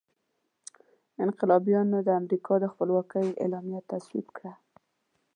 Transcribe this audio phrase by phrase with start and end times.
[1.23, 4.51] انقلابیانو د امریکا د خپلواکۍ اعلامیه تصویب کړه.